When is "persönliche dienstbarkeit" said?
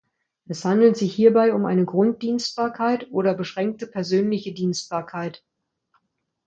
3.85-5.43